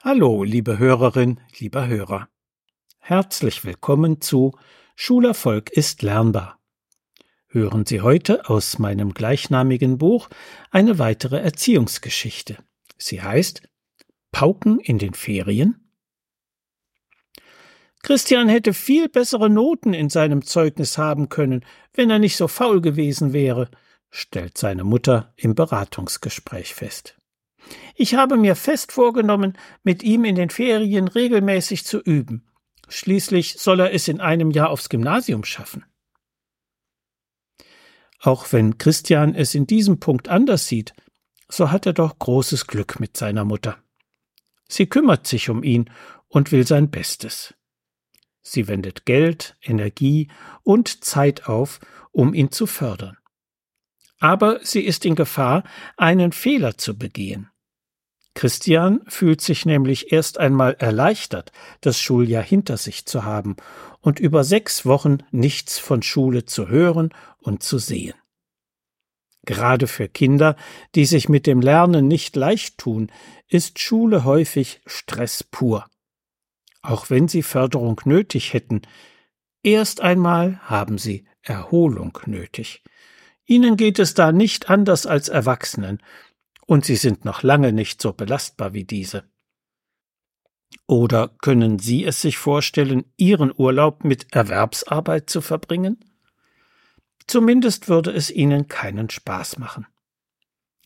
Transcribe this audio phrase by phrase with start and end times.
[0.00, 2.28] Hallo, liebe Hörerin, lieber Hörer.
[3.00, 4.56] Herzlich willkommen zu
[4.94, 6.60] Schulerfolg ist lernbar.
[7.48, 10.28] Hören Sie heute aus meinem gleichnamigen Buch
[10.70, 12.58] eine weitere Erziehungsgeschichte.
[12.96, 13.68] Sie heißt
[14.30, 15.90] Pauken in den Ferien?
[18.00, 22.80] Christian hätte viel bessere Noten in seinem Zeugnis haben können, wenn er nicht so faul
[22.80, 23.68] gewesen wäre,
[24.10, 27.17] stellt seine Mutter im Beratungsgespräch fest.
[27.94, 32.46] Ich habe mir fest vorgenommen, mit ihm in den Ferien regelmäßig zu üben.
[32.88, 35.84] Schließlich soll er es in einem Jahr aufs Gymnasium schaffen.
[38.20, 40.92] Auch wenn Christian es in diesem Punkt anders sieht,
[41.48, 43.78] so hat er doch großes Glück mit seiner Mutter.
[44.68, 45.90] Sie kümmert sich um ihn
[46.28, 47.54] und will sein Bestes.
[48.42, 50.28] Sie wendet Geld, Energie
[50.62, 51.80] und Zeit auf,
[52.12, 53.17] um ihn zu fördern.
[54.18, 55.64] Aber sie ist in Gefahr,
[55.96, 57.50] einen Fehler zu begehen.
[58.34, 61.50] Christian fühlt sich nämlich erst einmal erleichtert,
[61.80, 63.56] das Schuljahr hinter sich zu haben
[64.00, 68.14] und über sechs Wochen nichts von Schule zu hören und zu sehen.
[69.44, 70.56] Gerade für Kinder,
[70.94, 73.10] die sich mit dem Lernen nicht leicht tun,
[73.48, 75.86] ist Schule häufig Stress pur.
[76.82, 78.82] Auch wenn sie Förderung nötig hätten,
[79.62, 82.82] erst einmal haben sie Erholung nötig.
[83.48, 86.00] Ihnen geht es da nicht anders als Erwachsenen,
[86.66, 89.24] und sie sind noch lange nicht so belastbar wie diese.
[90.86, 95.98] Oder können Sie es sich vorstellen, Ihren Urlaub mit Erwerbsarbeit zu verbringen?
[97.26, 99.86] Zumindest würde es Ihnen keinen Spaß machen.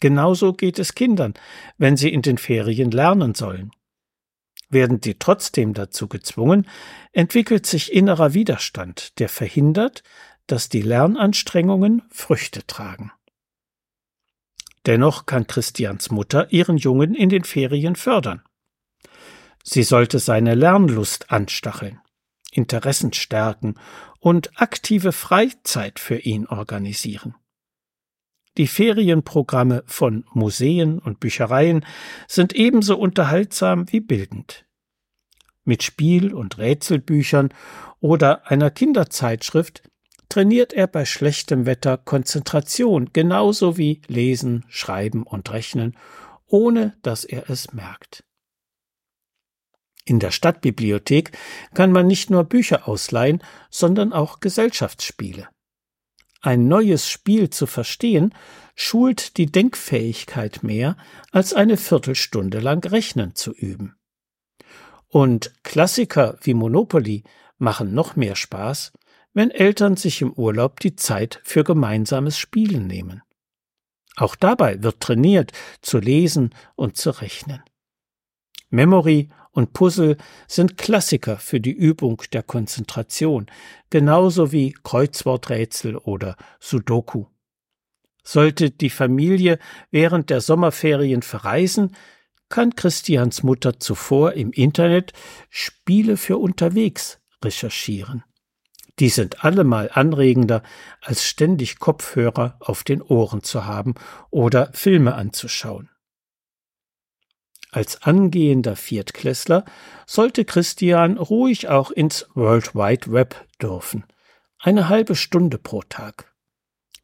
[0.00, 1.34] Genauso geht es Kindern,
[1.78, 3.70] wenn sie in den Ferien lernen sollen.
[4.70, 6.66] Werden sie trotzdem dazu gezwungen,
[7.12, 10.02] entwickelt sich innerer Widerstand, der verhindert,
[10.46, 13.12] dass die Lernanstrengungen Früchte tragen.
[14.86, 18.42] Dennoch kann Christians Mutter ihren Jungen in den Ferien fördern.
[19.62, 22.00] Sie sollte seine Lernlust anstacheln,
[22.50, 23.74] Interessen stärken
[24.18, 27.34] und aktive Freizeit für ihn organisieren.
[28.56, 31.84] Die Ferienprogramme von Museen und Büchereien
[32.26, 34.66] sind ebenso unterhaltsam wie bildend.
[35.64, 37.52] Mit Spiel- und Rätselbüchern
[38.00, 39.82] oder einer Kinderzeitschrift
[40.28, 45.96] trainiert er bei schlechtem Wetter Konzentration, genauso wie Lesen, Schreiben und Rechnen,
[46.46, 48.24] ohne dass er es merkt.
[50.04, 51.32] In der Stadtbibliothek
[51.74, 55.48] kann man nicht nur Bücher ausleihen, sondern auch Gesellschaftsspiele.
[56.40, 58.34] Ein neues Spiel zu verstehen,
[58.74, 60.96] schult die Denkfähigkeit mehr,
[61.32, 63.99] als eine Viertelstunde lang Rechnen zu üben.
[65.10, 67.24] Und Klassiker wie Monopoly
[67.58, 68.92] machen noch mehr Spaß,
[69.34, 73.22] wenn Eltern sich im Urlaub die Zeit für gemeinsames Spielen nehmen.
[74.16, 77.62] Auch dabei wird trainiert, zu lesen und zu rechnen.
[78.70, 80.16] Memory und Puzzle
[80.46, 83.46] sind Klassiker für die Übung der Konzentration,
[83.88, 87.26] genauso wie Kreuzworträtsel oder Sudoku.
[88.22, 89.58] Sollte die Familie
[89.90, 91.96] während der Sommerferien verreisen,
[92.50, 95.14] kann Christians Mutter zuvor im Internet
[95.48, 98.24] Spiele für unterwegs recherchieren.
[98.98, 100.62] Die sind allemal anregender,
[101.00, 103.94] als ständig Kopfhörer auf den Ohren zu haben
[104.28, 105.88] oder Filme anzuschauen.
[107.72, 109.64] Als angehender Viertklässler
[110.04, 114.04] sollte Christian ruhig auch ins World Wide Web dürfen.
[114.58, 116.34] Eine halbe Stunde pro Tag.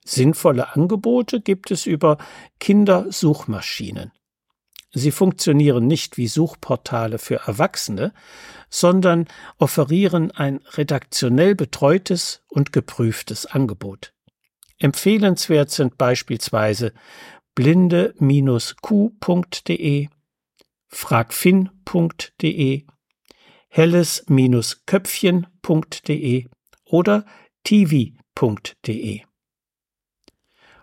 [0.05, 2.19] Sinnvolle Angebote gibt es über
[2.61, 4.13] Kindersuchmaschinen.
[4.93, 8.15] Sie funktionieren nicht wie Suchportale für Erwachsene,
[8.71, 9.27] sondern
[9.59, 14.15] offerieren ein redaktionell betreutes und geprüftes Angebot.
[14.79, 16.95] Empfehlenswert sind beispielsweise
[17.55, 20.09] blinde-q.de,
[20.89, 22.87] fragfin.de,
[23.69, 26.47] helles-köpfchen.de
[26.85, 27.27] oder
[27.65, 29.23] tv.de.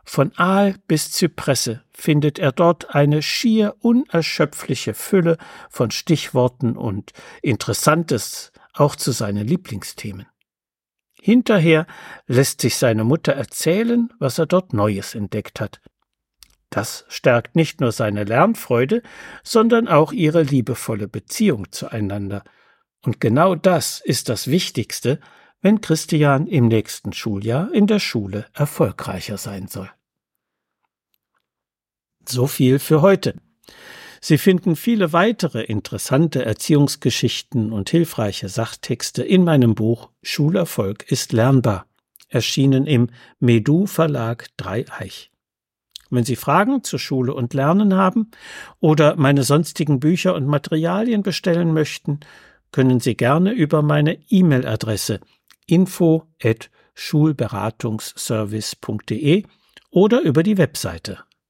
[0.04, 5.38] Von Aal bis Zypresse findet er dort eine schier unerschöpfliche Fülle
[5.70, 10.26] von Stichworten und Interessantes auch zu seinen Lieblingsthemen.
[11.14, 11.88] Hinterher
[12.28, 15.80] lässt sich seine Mutter erzählen, was er dort Neues entdeckt hat.
[16.70, 19.04] Das stärkt nicht nur seine Lernfreude,
[19.44, 22.44] sondern auch ihre liebevolle Beziehung zueinander.
[23.06, 25.20] Und genau das ist das Wichtigste,
[25.62, 29.90] wenn Christian im nächsten Schuljahr in der Schule erfolgreicher sein soll.
[32.26, 33.36] So viel für heute.
[34.22, 41.88] Sie finden viele weitere interessante Erziehungsgeschichten und hilfreiche Sachtexte in meinem Buch Schulerfolg ist lernbar,
[42.30, 43.10] erschienen im
[43.42, 45.30] Medu Verlag Dreieich.
[46.10, 48.32] Wenn Sie Fragen zur Schule und Lernen haben
[48.80, 52.22] oder meine sonstigen Bücher und Materialien bestellen möchten,
[52.72, 55.20] können Sie gerne über meine E-Mail-Adresse
[55.66, 59.44] info at schulberatungsservice.de
[59.92, 61.26] oder über die Webseite